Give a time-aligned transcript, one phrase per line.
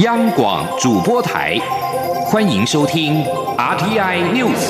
[0.00, 1.58] 央广主播台，
[2.26, 3.24] 欢迎收听
[3.56, 4.68] RTI News。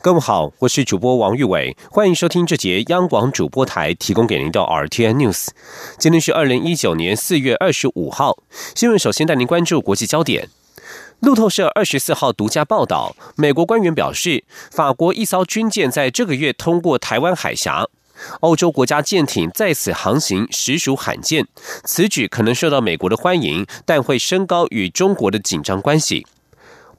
[0.00, 5.48] 各位好，我是主播王玉伟，欢迎收听这节央广主播台提供给您的 RTI News。
[5.98, 8.36] 今天是二零一九年四月二十五号，
[8.76, 10.50] 新闻首先带您关注国际焦点。
[11.24, 17.86] 路透社二十四号独家报道，美国官员表示，法国一艘军舰在这个月通过台湾海峡，
[18.40, 21.46] 欧洲国家舰艇在此航行实属罕见。
[21.84, 26.26] 此举可能受到美国的欢迎，但会升高与中国的紧张关系。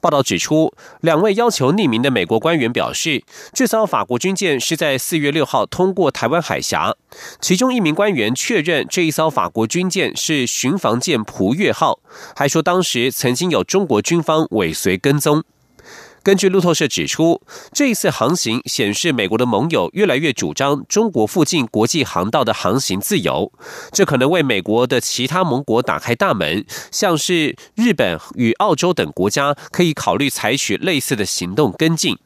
[0.06, 6.94] 报道指出，两位要求匿名的美国官员表示，这艘法国军舰是在四月六号通过台湾海峡。
[7.40, 11.98] 其中一名官员确认，这一艘法国军舰是巡防舰“蒲月号”，
[12.36, 15.42] 还说当时曾经有中国军方尾随跟踪。
[16.26, 17.40] 根据路透社指出，
[17.72, 23.52] 这一次航行显示美国的盟友越来越主张中国附近国际航道的航行自由，
[23.92, 32.18] 这可能为美国的其他盟国打开大门，像是日本与澳洲等国家可以考虑采取类似的行动跟进。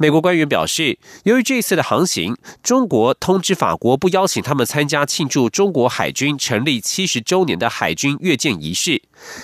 [0.00, 9.02] 美国官员表示，由于这次的航行，中国通知法国不邀请他们参加庆祝中国海军成立七十周年的海军阅舰仪式。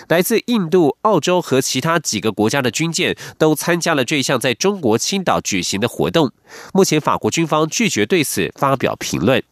[0.09, 6.33] 来自印度、澳洲和其他几个国家的军舰都参加了这项在中国青岛举行的活动。
[6.73, 9.43] 目前，法国军方拒绝对此发表评论。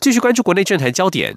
[0.00, 1.36] 继续关注国内政坛焦点。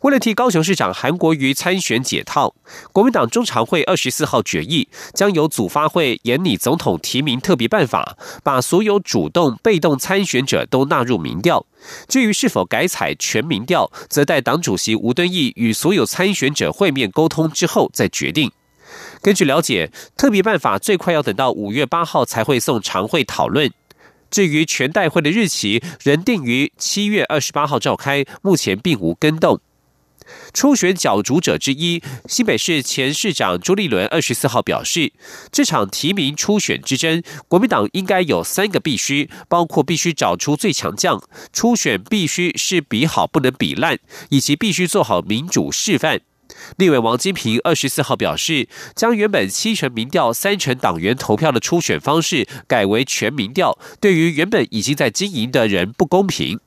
[0.00, 2.54] 为了替高雄市长韩国瑜参选解套，
[2.90, 11.66] 国民党中常会二十四号决议，将由组发会研拟总统提名特别办法，把所有主动、被动参选者都纳入民调。
[12.08, 18.50] 至于是否改采全民调，则待党主席吴敦义与所有参选者会面沟通之后再决定。
[19.20, 23.70] 根据了解，特别办法最快要等到五月八号才会送常会讨论。
[24.30, 29.60] 至于全代会的日期，仍定于七月二十八号召开，目前并无更动。
[30.52, 35.12] 初选角逐者之一，新北市前市长朱立伦二十四号表示，
[35.52, 43.98] 这场提名初选之争，国民党应该有三个必须，包括必须找出最强将，初选必须是比好不能比烂，
[44.30, 46.20] 以及必须做好民主示范。
[46.76, 56.58] 立委王金平二十四号表示，将原本七成民调、三成党员投票的初选方式改为全民调，对于原本已经在经营的人不公平。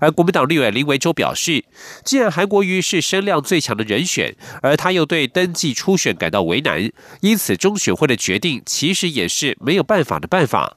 [0.00, 1.64] 而国民党立委林维洲表示，
[2.04, 6.90] 既然韩国瑜是声量最强的人选，而他又对登记初选感到为难，
[7.20, 10.76] 因此中选会的决定其实也是没有办法的办法。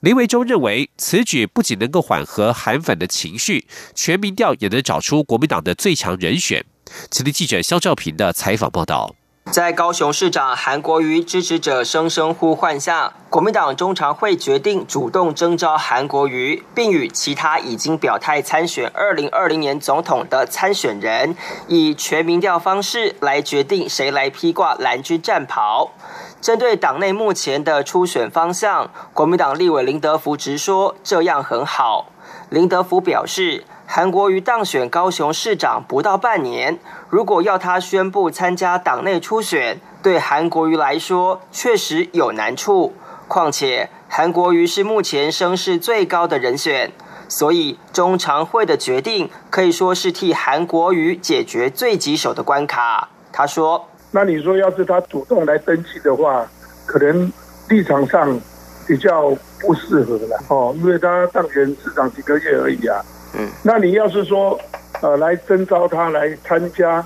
[0.00, 6.64] 林维洲认为，此举不仅能够缓和韩粉的情绪，全民调也能找出国民党的最强人选。
[7.10, 9.16] 此地记者肖兆平的采访报道。
[9.52, 21.36] 在高雄市长韩国瑜支持者声声呼唤下，国民党中常会决定主动征召韩国瑜，并与其他已经表态参选二零二零年总统的参选人，
[21.68, 25.92] 以全民调方式来决定谁来披挂蓝军战袍。
[26.40, 32.06] 针对党内目前的初选方向，国民党立委林德福直说这样很好。
[32.50, 33.64] 林德福表示。
[33.88, 36.76] 韩国瑜当选高雄市长不到半年，
[37.08, 42.94] 如果要他宣布参加党内初选，对韩国瑜来说确实有难处。
[43.28, 46.92] 况且韩国瑜是目前声势最高的人选，
[47.28, 53.08] 所以中常会的决定可以说是替韩国瑜解决最棘手的关卡。
[53.32, 56.46] 他说：“那你说要是他主动来登记的话，
[56.86, 57.32] 可能
[57.68, 58.38] 立场上
[58.86, 59.30] 比较
[59.60, 63.00] 不适合了哦，因为他当选市长几个月而已啊。”
[63.38, 64.58] 嗯，那你要是说，
[65.02, 67.04] 呃，来征召他来参加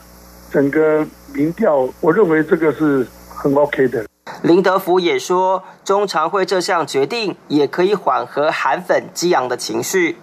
[0.50, 4.04] 整个民调，我认为这个是很 OK 的。
[4.42, 10.18] 林德福也说，中常会这项决定也可以缓和韩粉激昂的情绪。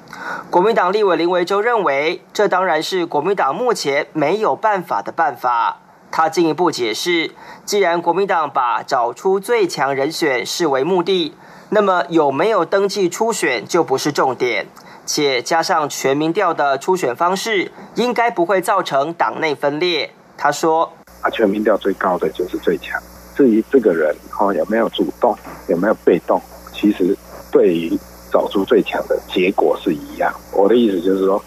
[0.50, 5.80] 国民党立委林维洲认为，这当然是国民党目前没有办法的办法。
[6.10, 7.32] 他进一步解释，
[7.66, 11.36] 既然国民党把找出最强人选视为目的，
[11.70, 14.68] 那么有没有登记初选就不是重点。
[15.08, 20.12] 且加上全民调的初选方式，应该不会造成党内分裂。
[20.38, 20.92] 他说
[21.24, 23.02] ：“啊，全民调最高的就是最强。
[23.34, 25.36] 至于这个人哈有没有主动，
[25.70, 26.42] 有没有被动，
[26.74, 27.18] 其实
[27.50, 27.98] 对于
[28.32, 30.32] 找出最强的结果是一样。
[30.52, 31.42] 我的意思就是说，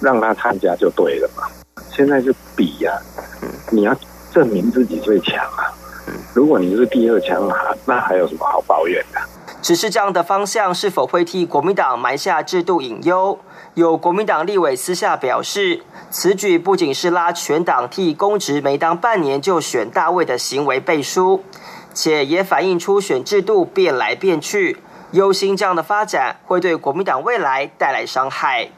[0.00, 1.44] 让他参加就对了嘛。
[1.90, 2.92] 现在是比呀，
[3.70, 3.96] 你要
[4.32, 5.72] 证明自己最强啊。
[6.34, 7.56] 如果你是第二强啊，
[7.86, 9.20] 那还有什么好抱怨的？”
[9.64, 13.38] 只是这样的方向是否会替国民党埋下制度隐忧？
[13.72, 15.80] 有国民党立委私下表示，
[16.10, 21.42] 此举不仅是拉全党替公职没当半年就选大位的行为背书，
[21.94, 24.76] 且也反映出选制度变来变去，
[25.12, 28.68] 忧心这样的发展会对国民党未来带来伤害。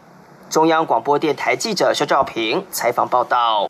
[0.49, 3.69] 中央广播电台记者肖兆平采访报道。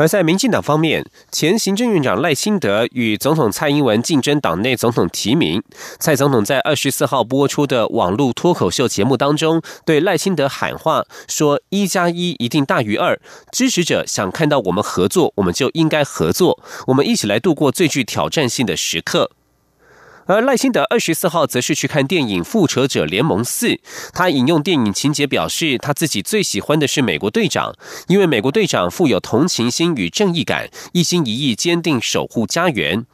[0.00, 5.62] 而在民进党方面，前行政院长赖清德与总统蔡英文竞争党内总统提名。
[5.98, 13.20] 蔡总统在二十四号播出的网络脱口秀节目当中，对赖清德喊话说：“一加一一定大于二，
[13.52, 19.32] 支持者想看到我们合作，我们就应该合作，我们一起来度过最具挑战性的时刻。”
[20.30, 23.66] 而赖辛德二十四号则是去看电影《复仇者联盟四》，
[24.12, 27.74] 他引用电影情节表示，他自己最喜欢的是美国队长，
[28.06, 33.04] 因为美国队长富有同情心与正义感，一心一意坚定守护家园。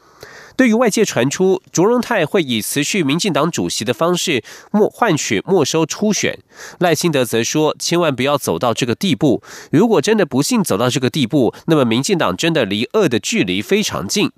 [0.56, 4.42] 对于外界传出卓荣泰会以辞去民进党主席的方式
[4.72, 6.38] 没换取没收初选，
[6.78, 9.42] 赖清德则说：“千万不要走到这个地步。
[9.70, 14.30] 如果真的不幸走到这个地步，那么民进党真的离恶的距离非常近。”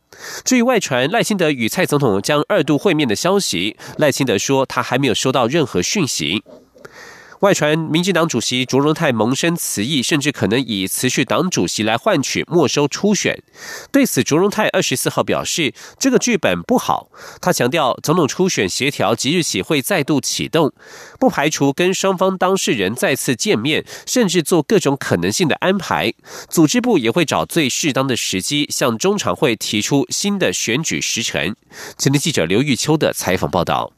[0.44, 6.42] 至于外传赖清德与蔡总统将二度会面的消息，赖清德说他还没有收到任何讯息。
[7.40, 13.40] 外传民进党主席卓荣泰萌生辞意，甚至可能以辞去党主席来换取没收初选。
[13.92, 17.08] 对此，卓荣泰二十四号表示，这个剧本不好。
[17.40, 20.72] 他强调，总统初选协调即日起会再度启动，
[21.20, 26.12] 不排除跟双方当事人再次见面，甚至做各种可能性的安排。
[26.48, 31.54] 组织部也会找最适当的时机，向中常会提出新的选举时程。
[31.96, 33.92] 前天记者刘玉秋的采访报道。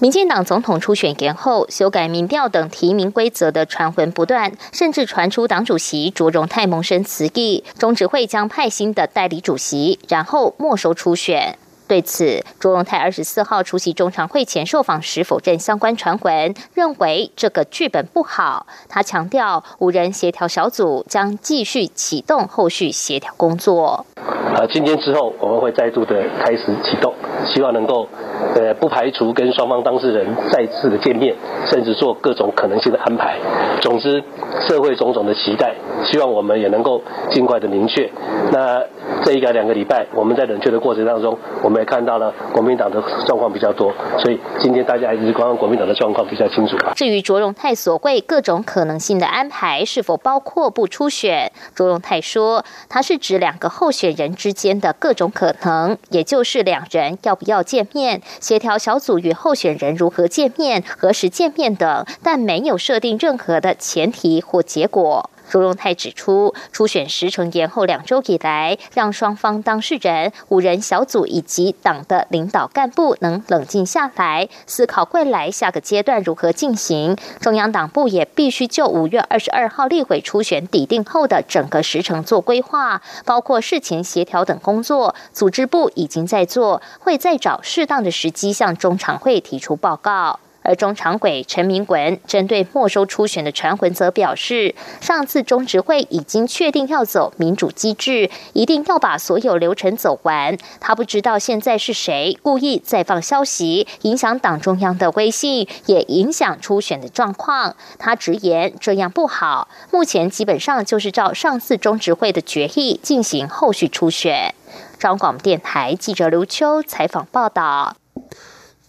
[0.00, 11.56] 民进党总统初选延后、修改民调等提名规则的传闻不断，甚至传出党主席卓荣泰萌生辞意，中执会将派新的代理主席，然后没收初选。
[11.86, 18.66] 对此，卓荣泰二十四号出席中常会前受访时否认相关传闻，认为这个剧本不好。
[18.88, 24.06] 他强调，五人协调小组将继续启动后续协调工作。
[24.16, 27.12] 啊，今天之后我们会再度的开始启动，
[27.46, 28.08] 希望能够
[28.54, 31.34] 呃不排除跟双方当事人再次的见面，
[31.66, 33.38] 甚至做各种可能性的安排。
[33.82, 34.22] 总之，
[34.66, 38.10] 社会种种的期待，希望我们也能够尽快的明确。
[38.52, 38.82] 那
[39.24, 46.76] 这一个两个礼拜，我们在冷却的过程当中，我们也看到了国民党的状况比较多，所以今天大家还是观看国民党的状况比较清楚。
[46.94, 51.50] 至于卓荣泰所谓各种可能性的安排，是否包括不出选？
[51.74, 65.30] 卓荣泰说，他是指两个候选人之间的各种可能，也就是两人要不要见面，协调小组与候选人如何见面、何时见面等，但没有设定任何的前提或结果。
[65.50, 77.16] 朱荣泰指出，初选时程延后两周以来，让双方当事人、五人小组以及党的领导干部能冷静下来，思考未来下个阶段如何进行。
[77.40, 85.14] 中央党部也必须就五月二十二号立委初选抵定后的整个时程做规划，包括事前协调等工作。
[85.32, 90.40] 组织部已经在做，会再找适当的时机向中常会提出报告。
[90.64, 100.56] 而中常委陈明文针对没收初选的传闻，则表示，上次中执会已经确定要走民主机制，一定要把所有流程走完。
[100.80, 107.76] 他不知道现在是谁故意再放消息，影响党中央的威信，也影响初选的状况。
[107.98, 109.68] 他直言这样不好。
[109.90, 114.54] 目前基本上就是照上次中执会的决议进行后续初选。
[114.98, 117.96] 中广电台记者刘秋采访报道。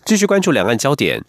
[0.05, 1.21] 继续关注两岸焦点。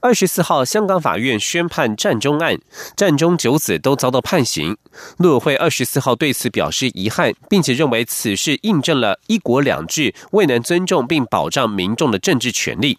[0.00, 2.58] 二十四号，香港法院宣判战中案，
[2.96, 4.76] 战中九子都遭到判刑。
[5.18, 12.98] 陆委会二十四号对此表示遗憾，并且认为此事印证了一国两制未能尊重并保障民众的政治权利。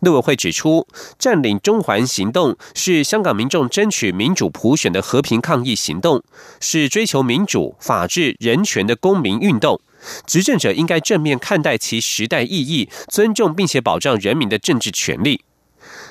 [0.00, 0.86] 陆委会指出，
[1.18, 6.22] 占领中环行动是香港民众争取民主普选的和平抗议行动，
[6.58, 9.78] 是追求民主、法治、人权的公民运动。
[10.26, 15.44] 执政者应该正面看待其时代意义，尊重并且保障人民的政治权利。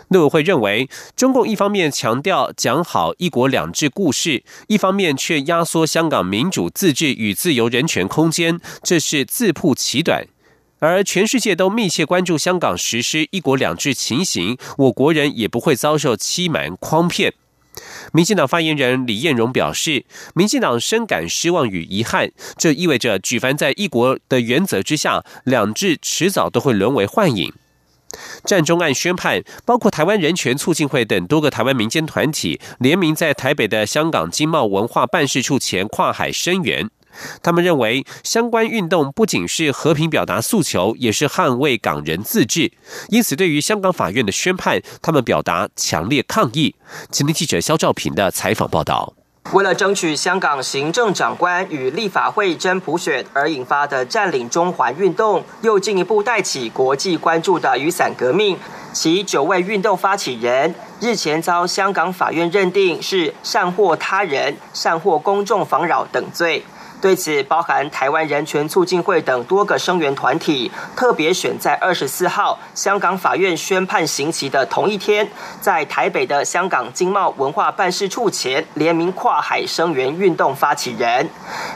[0.09, 10.25] 陆委会认为，中共一方面强调讲好“一国两制”故事，一方面却压缩香港民主自治与自由人权空间，这是自曝其短。
[10.79, 17.33] 而全世界都密切关注香港实施“一国两制”情形，我国人也不会遭受欺瞒诓骗。
[18.11, 27.53] 民进党发言人李彦荣表示，民进党深感失望与遗憾，这意味着举凡在一国的原则之下，两制迟早都会沦为幻影。
[28.43, 36.89] 战中案宣判，包括台湾人权促进会等多个台湾民间团体联名在台北的香港经贸文化办事处前跨海声援。
[37.41, 42.71] 他们认为，相关运动不仅是和平表达诉求，也是捍卫港人自治。
[43.09, 46.75] 因此，对于香港法院的宣判，他们表达强烈抗议。
[47.09, 49.18] 今天记者肖兆平的采访报道。
[49.51, 58.55] 为了争取香港行政长官与立法会真普选而引发的占领中环运动，又进一步带起国际关注的雨伞革命。
[58.93, 66.63] 其九位运动发起人日前遭香港法院认定是善祸他人、善祸公众妨扰等罪。
[67.01, 75.29] 对此，包含台湾人权促进会等多个声援团体，特别选在二十四号香港法院宣判刑期的同一天，
[75.61, 81.29] 在台北的香港经贸文化办事处前联名跨海声援运动发起人。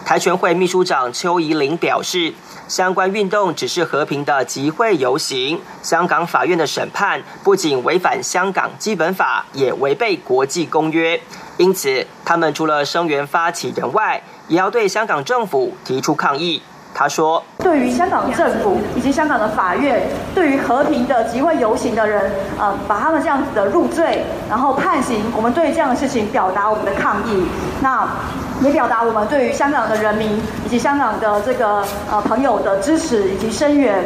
[0.05, 2.33] 台全会秘书长邱怡玲表示，
[2.67, 11.21] 相关运动只是和平的集会游行，香港法院的审判不仅违反香港基本法，也违背国际公约，
[11.55, 16.61] 因此他们除了声援发起人外，也要对香港政府提出抗议。
[16.95, 27.47] 他说：“对于香港政府以及香港的法院，对于和平的集会游行的人，呃，把他们这样子的入罪，然后判刑，我们对这样的事情表达我们的抗议。
[27.81, 28.07] 那
[28.61, 34.05] 也表达我们对于香港的人民以及香港的这个呃朋友的支持以及声援。”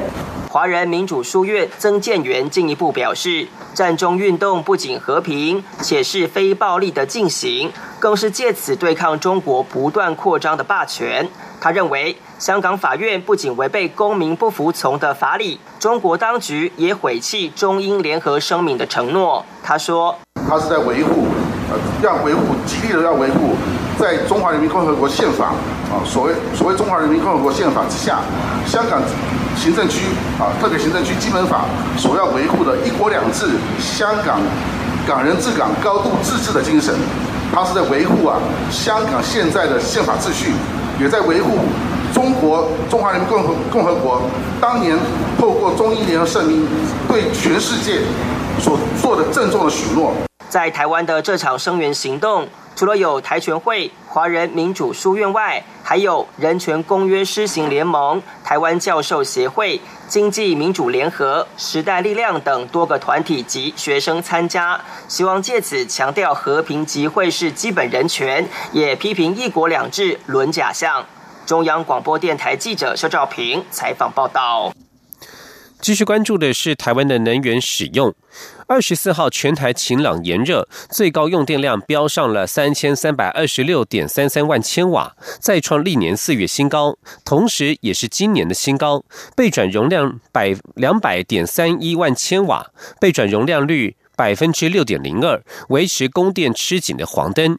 [0.50, 11.27] 华人民主书院曾建元进一步表示，战中运动不仅和平，且是非暴力的进行，更是借此对抗中国不断扩张的霸权。
[11.59, 19.43] 他认为，香港法院不仅违背公民不服从的法理，中国当局也毁弃中英联合声明的承诺。
[19.63, 20.15] 他说
[20.47, 21.25] ：“他是在维护，
[21.71, 23.55] 呃，要维护，极力的要维护，
[23.99, 25.47] 在中华人民共和国宪法
[25.91, 28.19] 啊，所谓所谓中华人民共和国宪法之下，
[28.65, 29.01] 香港。”
[29.57, 30.05] 行政区
[30.37, 31.65] 啊，特别行政区基本法
[31.97, 33.47] 所要维护的一国两制、
[33.79, 34.39] 香港
[35.07, 36.93] 港人治港、高度自治的精神，
[37.57, 38.37] 他是在维护啊
[38.69, 40.51] 香港现在的宪法秩序，
[41.01, 41.57] 也在维护
[42.13, 44.21] 中国中华人民共和共和国
[44.61, 44.95] 当年
[45.39, 46.67] 透过中英联合声明
[47.07, 48.01] 对全世界
[48.59, 50.13] 所做的郑重的许诺。
[50.47, 52.47] 在台湾的这场声援行动。
[52.77, 71.03] 除了有台全会、华人民主书院外，还有人权公约施行联盟、台湾教授协会、经济民主联合、时代力量等多个团体及学生参加，希望借此强调和平集会是基本人权，也批评一国两制沦假象。
[71.48, 74.72] 中央广播电台记者肖兆平采访报道。
[75.79, 78.13] 继续关注的是台湾的能源使用。
[78.67, 89.03] 二十四号全台晴朗炎热，最高用电量飙上了三千三百二十六点三三万千瓦，再创历年四月新高，同时也是今年的新高。
[89.36, 97.57] 备转容量百两百点三一万千瓦，备转容量率百分之六点零二，维持供电吃紧的黄灯。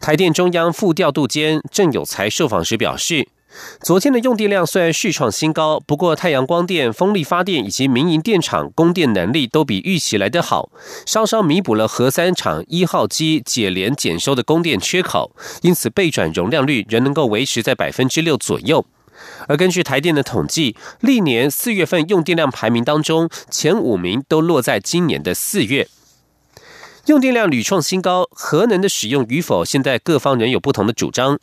[0.00, 3.28] 台电中央副调度监郑有才受访时表示。
[3.82, 10.70] 昨天的用电量虽然续创新高，不过太阳光电、风力发电以及民营电厂供电能力都比预期来得好，
[11.06, 18.84] 稍稍弥补了核三厂一号机解联减收的供电缺口，因此备转容量率仍能够维持在百分之六左右。
[19.48, 25.88] 而根据台电的统计，历年四月份用电量排名当中，前五名都落在今年的四月。
[27.08, 31.38] 用电量屡创新高，核能的使用与否，现在各方仍有不同的主张。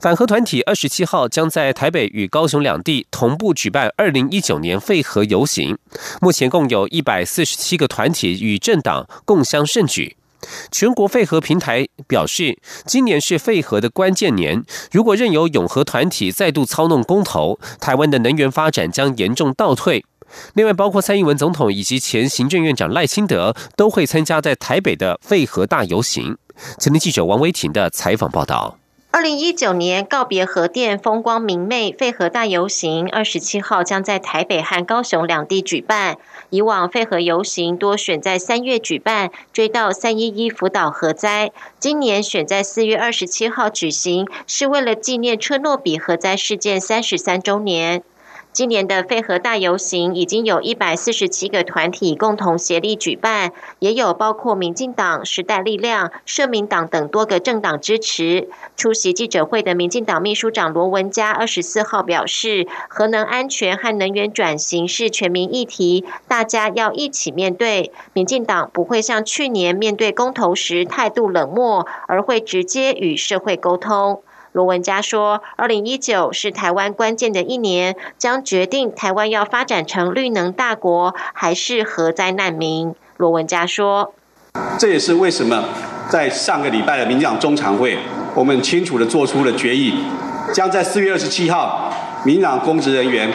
[0.00, 5.76] 反核团体二十七号将在台北与高雄两地同步举办二零一九年废核游行，
[6.22, 10.16] 目前共有一百四十七个团体与政党共襄盛举。
[10.72, 20.02] 全国废核平台表示，今年是废核的关键年，如果任由永和团体再度操弄公投，台湾的能源发展将严重倒退。
[20.54, 26.36] 另外，包括蔡英文总统以及前行政院长赖清德都会参加在台北的废核大游行。
[26.78, 28.78] 前天记者王维婷的采访报道：，
[29.10, 36.18] 二零一九年告别核电，风光明媚，废核大游行二十七号将在台北和高雄两地举办。
[36.50, 41.50] 以往废核游行多选在三月举办，追悼三一一福岛核灾。
[41.78, 48.02] 今年选在四月二十七号举行，是为了纪念车诺比核灾事件三十三周年。
[48.52, 58.48] 今年的废核大游行已经有一百四十七个团体共同协力举办，也有包括民进党、时代力量、社民党等多个政党支持。
[58.76, 67.92] 出席记者会的民进党秘书长罗文嘉二十四号表示，核能安全和能源转型是全民议题，大家要一起面对。
[68.12, 74.22] 民进党不会像去年面对公投时态度冷漠，而会直接与社会沟通。
[74.52, 84.12] 罗文嘉说：“二零一九是台湾关键的一年，将决定台湾要发展成绿能大国，还是核灾难民。”罗文嘉说
[84.76, 85.64] ：“这也是为什么
[86.08, 87.96] 在上个礼拜的民进党中常会，
[88.34, 89.94] 我们清楚的做出了决议，
[90.52, 91.92] 将在四月二十七号，
[92.24, 93.32] 民进党公职人员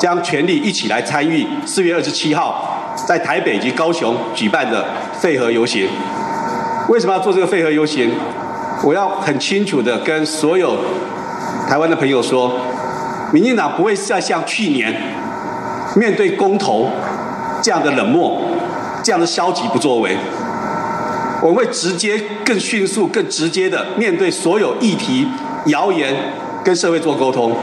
[0.00, 5.88] 将全力一起来参与四月二十七号在台北及高雄举办的废核游行。
[6.88, 8.10] 为什么要做这个废核游行？”
[8.82, 10.76] 我要很清楚的跟所有
[11.68, 12.52] 台湾的朋友说，
[13.32, 14.94] 民进党不会再像去年
[15.96, 16.88] 面对公投
[17.62, 18.40] 这样的冷漠、
[19.02, 20.16] 这样的消极不作为。
[21.42, 25.26] 我会直接、更迅速、更直接的面对所有议题、
[25.66, 26.14] 谣言，
[26.64, 27.54] 跟社会做沟通。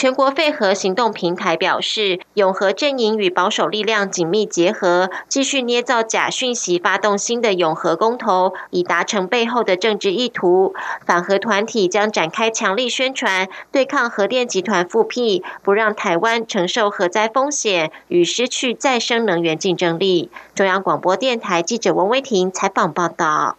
[0.00, 10.72] 全国废核行动平台表示，永和阵营与保守力量紧密结合，继续捏造假讯息，发动新的永和公投，以达成背后的政治意图。
[11.04, 20.30] 反核团体将展开强力宣传，对抗核电集团复辟，不让台湾承受核灾风险与失去再生能源竞争力。
[20.54, 23.58] 中央广播电台记者王威婷采访报道。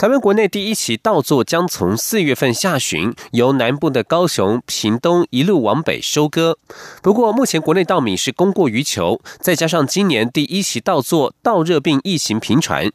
[0.00, 6.56] 台湾国内第一期稻作将从四月份下旬由南部的高雄、屏东一路往北收割。
[7.02, 12.90] 不过，目前国内稻米是供过于求，再加上今年第一期稻作稻热病疫情频传，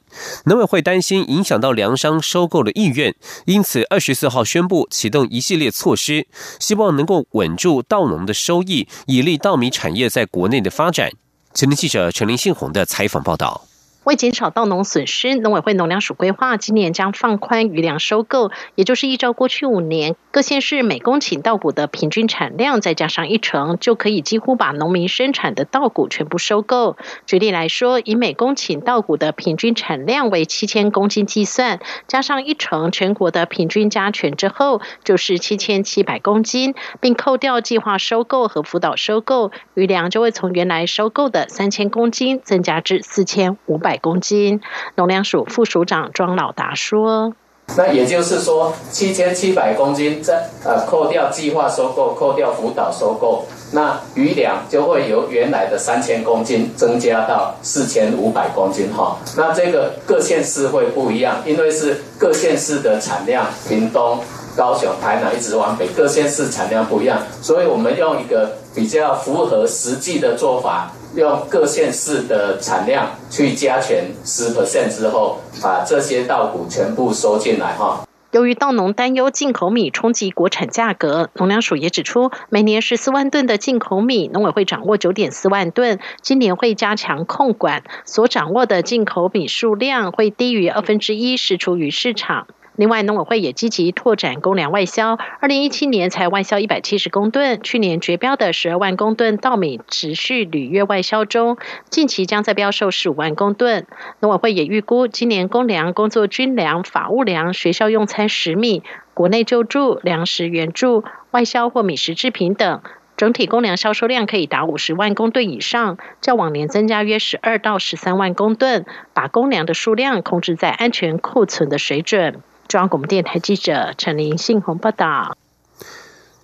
[0.45, 3.13] 农委会担心影响到粮商收购的意愿，
[3.45, 6.25] 因此二十四号宣布启动一系列措施，
[6.59, 11.11] 希望能够稳住稻农的收益，以利稻米产业在国内的发展。
[11.53, 13.67] 前天记者陈林信宏的采访报道。
[14.05, 26.97] 为减少稻农损失，农委会农粮署规划今年将放宽余粮收购，也就是依照过去五年各县市每公顷稻谷的平均产量，再加上一成，就可以几乎把农民生产的稻谷全部收购。
[27.25, 43.94] 举例来说，以每公顷稻谷的平均产量为七千公斤计算，加上一成全国的平均加权之后，就是七千七百公斤，并扣掉计划收购和辅导收购，余粮就会从原来收购的三千公斤增加至四千五百。
[43.97, 44.61] 公斤，
[44.95, 47.33] 农粮署副署长庄老达说
[47.77, 59.17] ：“那也就是说，七千七百公斤，在呃扣掉计划收购、扣掉辅导收购，那余粮就会由原来的三千公斤增加到四千五百公斤哈。
[59.35, 64.19] 那这个各县市会不一样，因为是各县市的产量，屏东、
[64.55, 78.05] 高雄、台南一直往北，各县市产量不一样，所以我们用一个比较符合实际的做法。”用各县市的产量去加权十 percent 之后，把这些稻谷全部收进来哈。
[78.31, 92.47] 由于稻农担忧进口米冲击国产价格，农粮署也指出，每年十四万吨的进口米，农委会掌握九点四万吨，今年会加强控管，所掌握的进口米数量会低于二分之一释出于市场。
[92.77, 101.57] 另外，农委会也积极拓展公粮外销，二零一七年才外销一百七十公吨，去年绝标的十二万公吨稻米持续履约外销中，
[101.89, 103.87] 近期将在标售十五万公吨。
[104.19, 108.83] 农委会也预估，今年公粮、工作军粮、法务粮、学校用餐食米、
[109.13, 112.81] 国内救助、粮食援助、外销或米食制品等，
[113.15, 122.41] 整体公粮销售量可以达五十万公吨以上，较往年增加约十二到十三万公吨，把公粮的数量控制在安全库存的水准。
[122.75, 125.37] 中央广播电台记者陈林信宏报道。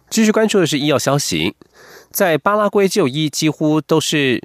[0.09, 1.57] 继续关注的是医药消息，
[2.09, 4.41] 在巴拉圭就医几乎都是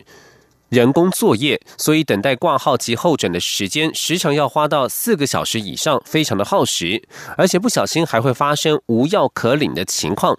[0.68, 10.36] 人工作业，所以等待挂号及候诊的时间时常要花到四个小时以上，非常的耗时，而且不小心还会发生无药可领的情况。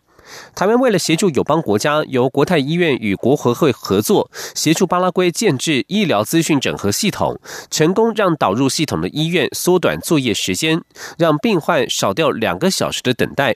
[0.56, 10.82] 台湾为了协助友邦国家，由国泰医院与国合会合作，协助巴拉圭建制医疗资讯整合系统，成功让导入系统的医院缩短作业时间，
[11.18, 13.56] 让病患少掉两个小时的等待。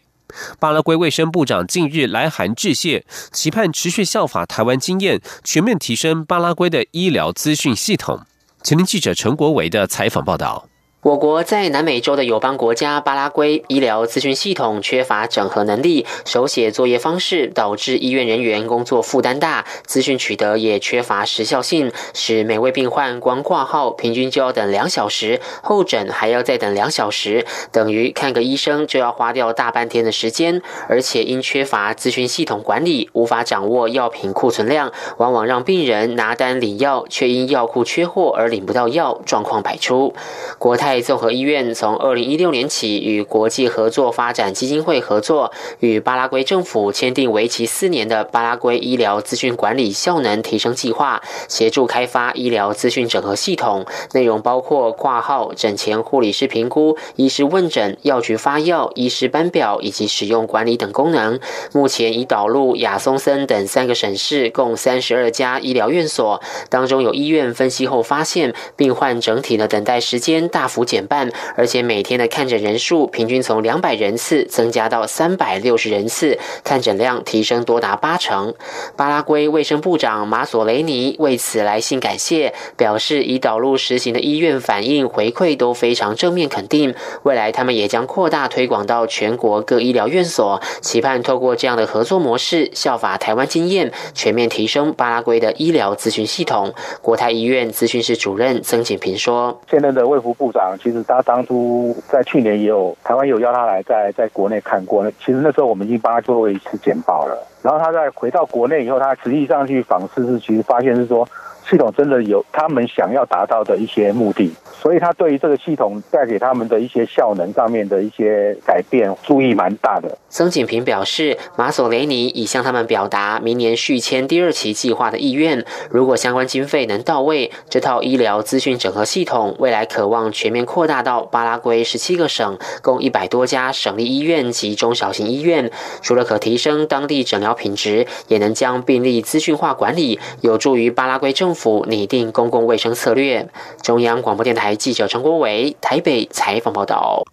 [0.60, 3.04] 巴拉圭卫生部长近日来函致谢，
[3.34, 8.22] 期盼持续效法台湾经验，全面提升巴拉圭的医疗资讯系统。
[8.64, 10.71] 前天记者陈国维的采访报道。
[11.04, 30.62] 我国在南美洲的友邦国家巴拉圭，医疗资讯系统缺乏整合能力，手写作业方式导致医院人员工作负担大，资讯取得也缺乏时效性，使每位病患光挂号平均就要等两小时，候诊还要再等两小时，等于看个医生就要花掉大半天的时间。
[30.88, 40.14] 而且因缺乏资讯系统管理，无法掌握药品库存量，往往让病人拿单领药，却因药库缺货而领不到药，状况百出。
[40.60, 40.91] 国泰。
[40.92, 53.86] 在综合医院从二零一六年起与国际合作发展基金会合作，与巴拉圭政府签订为期四年的巴拉圭医疗资讯管理效能提升计划，协助开发医疗资讯整合系统。
[54.12, 61.40] 内容包括挂号、诊前护理师评估、医师问诊、药局发药、医师班表以及使用管理等功能。
[61.72, 78.54] 目前已导入亚松森等三个省市，共三十二家医疗院所，当中有医院分析后发现，病患整体的等待时间大幅减半，而且每天的看诊人数平均从两百人次增加到三百六十人次，看诊量提升多达八成。
[78.96, 96.74] 巴拉圭卫生部长马索雷尼为此来信感谢，表示已导入实行的医院反应回馈都非常正面肯定，未来他们也将扩大推广到全国各医疗院所，期盼透过这样的合作模式，效法台湾经验，全面提升巴拉圭的医疗咨询系统。
[97.02, 107.48] 国泰医院咨询室主任曾锦平说：“现任的卫福部长，其实他当初在去年也有台湾有邀他来在在国内看过，其实那时候我们已经帮他做过一次简报了。
[107.62, 111.28] 然后他在回到国内以后，他实际上去访视是，其实发现是说
[111.72, 120.18] 系统真的有他们想要达到的一些目的。”所以他对于这个系统带给他们的一些效能上面的一些改变，注意蛮大的。
[120.28, 125.64] 曾锦平表示，马索雷尼已向他们表达明年续签第二期计划的意愿。
[125.90, 135.70] 如果相关经费能到位，这套医疗资讯整合系统未来渴望全面扩大到巴拉圭十七个省，共一百多家省立医院及中小型医院。
[136.02, 143.48] 除了可提升当地诊疗品质，也能将病例资讯化管理，有助于巴拉圭政府府拟定公共卫生策略。
[143.84, 144.76] 中央广播电台。
[144.76, 147.24] 记者陈国伟台北采访报道。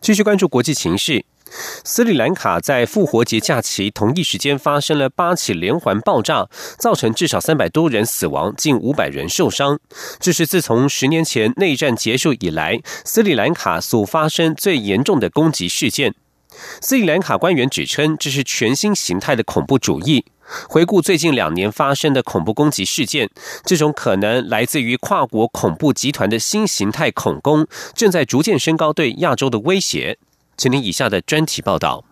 [0.00, 1.22] 继续关注国际情势，
[1.84, 9.78] 斯里兰卡在复活节假期同一时间发生了八起连环爆炸，造成至少三百多人死亡，近五百人受伤。
[10.18, 16.14] 这是自从十年前内战结束以来，斯里兰卡所发生最严重的攻击事件。
[16.80, 20.24] 斯里兰卡官员指称，这是全新形态的恐怖主义。
[20.68, 23.28] 回顾最近两年发生的恐怖攻击事件，
[23.64, 30.18] 这种可能来自于跨国恐怖集团的新形态恐攻，正在逐渐升高对亚洲的威胁。
[30.56, 32.04] 请听以下的专题报道。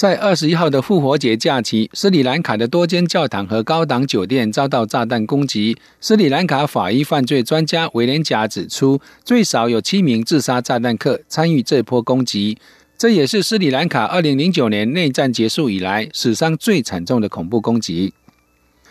[0.00, 5.76] 在二十一号的复活节假期，斯里兰卡的多间教堂和高档酒店遭到炸弹攻击。
[6.00, 12.56] 斯里兰卡法医犯罪专家威廉贾指出，最少有七名自杀炸弹客参与这波攻击。
[12.96, 18.14] 这也是斯里兰卡二零零九年内战结束以来史上最惨重的恐怖攻击。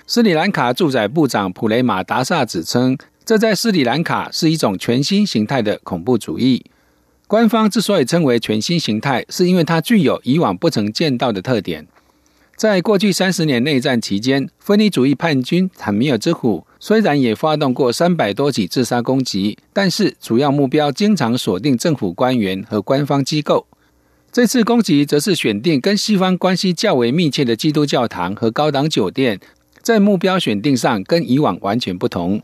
[0.06, 2.96] 斯里兰卡驻宰部长普雷马达萨指称，
[3.26, 6.64] 这在斯里兰卡是一种全新形态的恐怖主义。
[7.30, 11.86] 官方之所以称为全新形态，是因为它具有以往不曾见到的特点。
[12.56, 23.68] 在过去三十年内战期间，分离主义叛军坦米尔之虎虽然也发动过三百多起自杀攻击，但是主要目标经常锁定政府官员和官方机构。
[24.32, 29.40] 这次攻击则是选定跟西方关系较为密切的基督教堂和高档酒店，
[29.84, 32.42] 在目标选定上跟以往完全不同。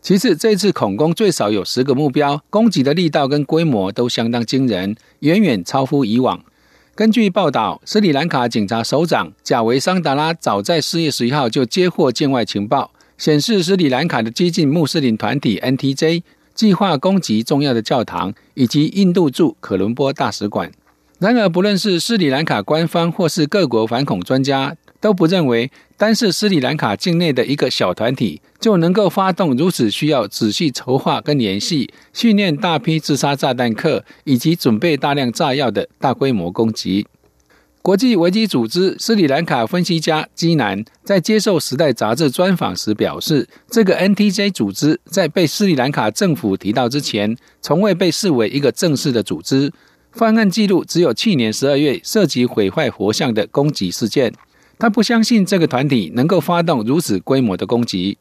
[0.00, 6.40] 其次，这次恐攻最少有十个目标，攻击的力道跟规模都相当惊人，远远超乎以往。
[6.94, 16.22] 根据报道，斯里兰卡警察首长贾维桑达拉早在四月十一号就接获境外情报，显示斯里兰卡的激进穆斯林团体 NTJ
[16.54, 20.72] 计划攻击重要的教堂以及印度驻可伦坡大使馆。
[21.18, 37.06] 然而，不论是斯里兰卡官方或是各国反恐专家，都不认为单是斯里兰卡境内的一个小团体就能够发动如此需要仔细筹划跟联系、训练大批自杀炸弹客以及准备大量炸药的大规模攻击。
[37.80, 49.72] 国际危机组织斯里兰卡分析家基南在接受《时代》杂志专访时表示，这个 NTJ 组织在被斯里兰卡政府提到之前，从未被视为一个正式的组织。
[50.12, 54.34] 犯案记录只有去年十二月涉及毁坏佛像的攻击事件。
[54.78, 58.18] 他不相信这个团体能够发动如此规模的攻击。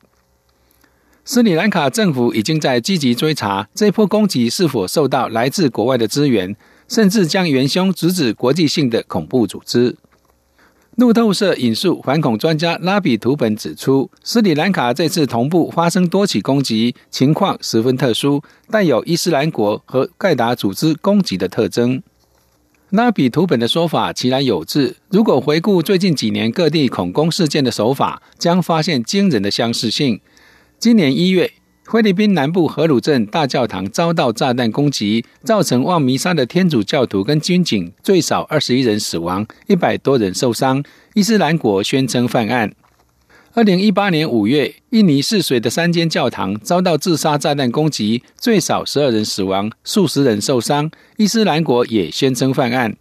[1.24, 6.56] 斯里兰卡政府已经在积极追查这波攻击是否受到来自国外的支援，
[6.88, 9.98] 甚至将元凶直指国际性的恐怖组织。
[10.96, 18.42] 路透社引述反恐专家拉比图本指出，斯里兰卡这次同步发生多起攻击，情况十分特殊，
[18.72, 22.02] 带有伊斯兰国和盖达组织攻击的特征。
[22.92, 24.96] 拉比图本的说法其来有致。
[25.10, 30.22] 如果回顾最近几年各地恐攻事件的手法，将发现惊人的相似性。
[30.80, 31.52] 今年一月，
[31.84, 40.82] 菲律宾南部荷鲁镇大教堂遭到炸弹攻击，造成望弥山的天主教徒跟军警最少二十一人死亡，一百多人受伤。
[41.14, 42.72] 伊斯兰国宣称犯案。
[43.58, 50.92] 二零一八年五月，印尼泗水的三间教堂遭到自杀炸弹攻击，最少十二人死亡，数十人受伤。
[51.16, 52.96] 伊斯兰国也宣称犯案。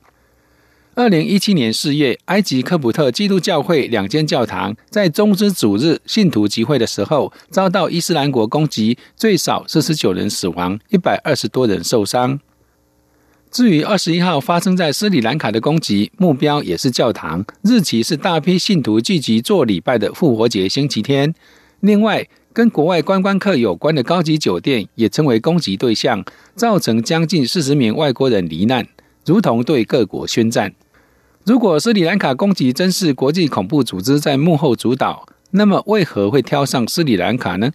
[0.95, 12.41] 二零一七年四月，埃及科普特基督教会两间教堂在中之主日信徒集会的时候遭到伊斯兰国攻击，最少四十九人死亡，一百二十多人受伤。
[13.51, 21.35] 至于二十一号发生在斯里兰卡的攻击，目标也是教堂，日期是大批信徒聚集做礼拜的复活节星期天。
[21.81, 28.87] 另外，跟国外观光客有关的高级酒店也成为攻击对象，造成将近四十名外国人罹难，
[29.25, 30.75] 如同对各国宣战。
[31.45, 37.71] 如果斯里兰卡攻击真是国际恐怖组织在幕后主导，那么为何会挑上斯里兰卡呢？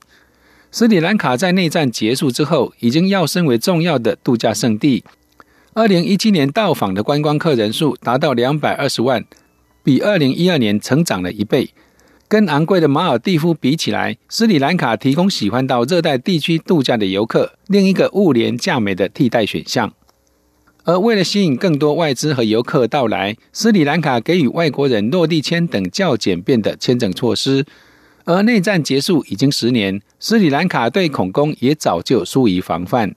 [0.72, 5.04] 斯里兰卡在内战结束之后，已经要升为重要的度假胜地。
[5.74, 9.24] 二零一七年到访的观光客人数达到两百二十万，
[9.86, 11.70] 比二零一二年成长了一倍。
[12.28, 19.94] 跟昂贵的马尔蒂夫比起来，斯里兰卡提供喜欢到热带地区度假的游客另一个物廉价美的替代选项。
[20.84, 27.66] 而为了吸引更多外资和游客到来，斯里兰卡给予外国人落地签等较简便的签证措施。
[28.26, 33.16] 而内战结束已经十年，斯里兰卡对恐攻也早就疏于防范。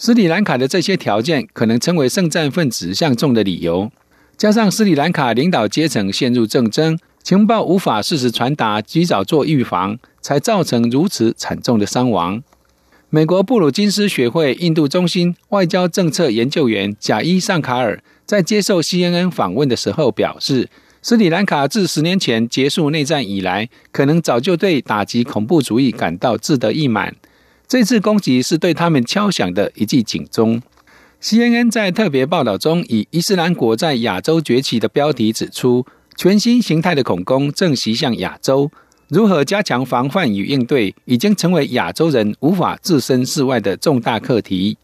[0.00, 3.90] 斯里兰卡的这些条件可能成为圣战分子向众的理由，
[4.36, 12.40] 加上斯里兰卡领导阶层陷入政争，情报无法适时传达，及早做预防，才造成如此惨重的伤亡。
[13.10, 20.70] 美国布鲁金斯学会印度中心外交政策研究员贾伊尚卡尔在接受 CNN 访问的时候表示，
[21.02, 27.16] 斯里兰卡自十年前结束内战以来，可能早就对打击恐怖主义感到志得意满。
[27.68, 30.62] 这次攻击是对他们敲响的一记警钟。
[31.20, 35.84] CNN 在特别报道中以“伊斯兰国在亚洲崛起”的标题指出，
[36.16, 38.70] 全新形态的恐攻正袭向亚洲，
[39.08, 44.78] 如何加强防范与应对，已经成为亚洲人无法置身事外的重大课题。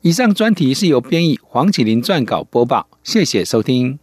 [0.00, 4.01] 以上专题是由编译黄启林撰稿播报，谢谢收听。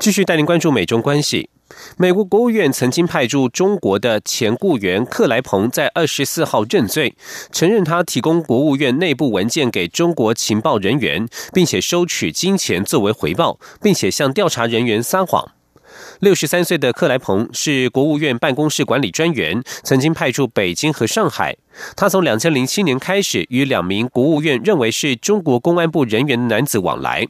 [0.00, 1.50] 继续带您关注美中关系。
[1.98, 7.14] 美国国务院曾经派驻中国的前雇员克莱彭在二十四号认罪，
[7.52, 15.52] 承认他提供国务院内部文件给中国情报人员，并且收取金钱作为回报，并且向调查人员撒谎。
[16.20, 21.58] 六十三岁的克莱彭是国务院办公室管理专员，曾经派驻北京和上海。
[21.94, 27.28] 他从两千零七年开始与两名国务院认为是中国公安部人员的男子往来。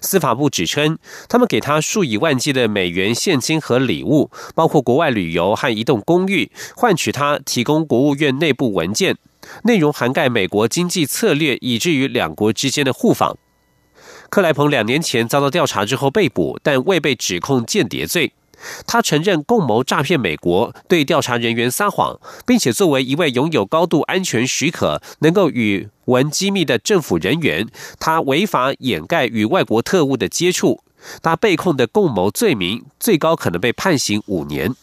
[0.00, 9.16] 司法部指称，他们给他数以万计的美元现金和礼物，包括国外旅游和一栋公寓，换取他提供国务院内部文件，
[9.64, 13.36] 内容涵盖美国经济策略，以至于两国之间的互访。
[14.30, 18.32] 克莱彭两年前遭到调查之后被捕，但未被指控间谍罪。
[18.86, 27.68] 他承认共谋诈骗美国，对调查人员撒谎，并且作为一位拥有高度安全许可、能够与文机密的政府人员，
[27.98, 30.82] 他违法掩盖与外国特务的接触。
[31.22, 34.74] 他被控的共谋罪名，最高可能被判刑五年。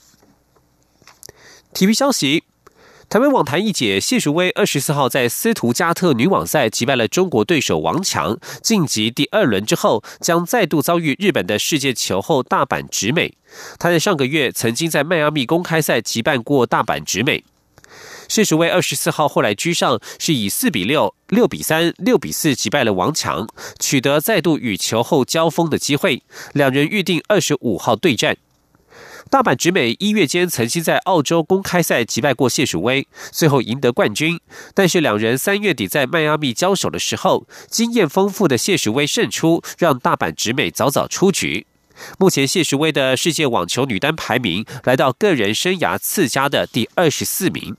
[1.74, 2.44] 体育消息。
[3.08, 13.38] 台湾网坛一姐谢淑薇二十四号在斯图加特女网赛击败了中国对手王强，晋级第二轮之后，将再度遭遇日本的世界球后大阪直美。
[13.78, 17.44] 她在上个月曾经在迈阿密公开赛击败过大阪直美。
[18.28, 23.48] 谢淑薇二十四号后来居上，是以四比六、六比三、六比四击败了王强，
[23.80, 26.24] 取得再度与球后交锋的机会。
[26.54, 28.36] 两人预定二十五号对战。
[29.30, 34.40] 大阪直美一月间曾经在澳洲公开赛击败过谢淑薇，最后赢得冠军。
[34.74, 41.66] 但是两人三月底在迈阿密交手的时候，经验丰富的谢淑薇胜出，让大阪直美早早出局。
[42.20, 47.76] 目前谢淑薇的世界网球女单排名来到个人生涯次佳的第二十四名。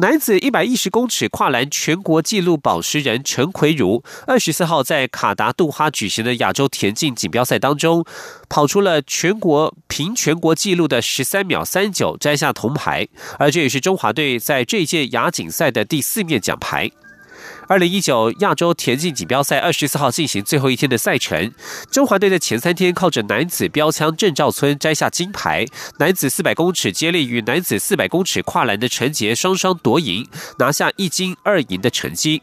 [0.00, 8.02] 男子一百一十公尺跨栏全国纪录保持人陈奎如，二十四号在卡达杜哈举行的亚洲田径锦标赛当中，
[8.48, 13.06] 跑出了全国平全国纪录的十三秒三九，摘下铜牌，
[13.38, 16.90] 而这也是中华队在这届亚锦赛的第四面奖牌。
[17.70, 21.52] 二零一九亚洲田径锦标赛二十四号进行最后一天的赛程，
[21.88, 25.64] 中华队的前三天靠着男子标枪郑兆村摘下金牌，
[26.00, 30.26] 男子四百公尺接力与男子四百公尺跨栏的陈杰双双夺银，
[30.58, 32.42] 拿下一金二银的成绩。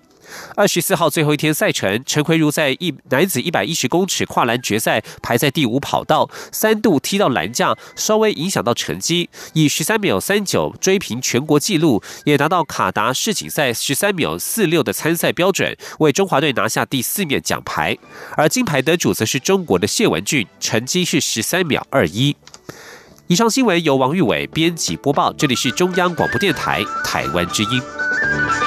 [0.56, 17.98] 二十四号最后一天赛程，陈奎如在一男子一百一十公尺跨栏决赛排在第五跑道，三度踢到栏架，稍微影响到成绩，以十三秒三九追平全国纪录，也拿到卡达世锦赛十三秒四六的参赛标准，为中华队拿下第四面奖牌。
[18.36, 22.36] 而金牌得主则是中国的谢文俊，成绩是十三秒二一。
[23.28, 28.67] 以上新闻由王玉伟编辑播报，这里是中央广播电台台湾之音。